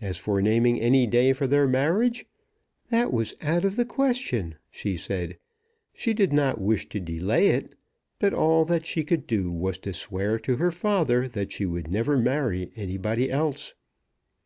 As 0.00 0.16
for 0.16 0.40
naming 0.40 0.80
any 0.80 1.06
day 1.06 1.34
for 1.34 1.46
their 1.46 1.68
marriage, 1.68 2.24
"That 2.88 3.12
was 3.12 3.34
out 3.42 3.66
of 3.66 3.76
the 3.76 3.84
question," 3.84 4.54
she 4.70 4.96
said. 4.96 5.36
She 5.92 6.14
did 6.14 6.32
not 6.32 6.58
wish 6.58 6.88
to 6.88 6.98
delay 6.98 7.48
it; 7.48 7.74
but 8.18 8.32
all 8.32 8.64
that 8.64 8.86
she 8.86 9.04
could 9.04 9.26
do 9.26 9.52
was 9.52 9.76
to 9.80 9.92
swear 9.92 10.38
to 10.38 10.56
her 10.56 10.70
father 10.70 11.28
that 11.28 11.52
she 11.52 11.66
would 11.66 11.92
never 11.92 12.16
marry 12.16 12.72
anybody 12.76 13.30
else. 13.30 13.74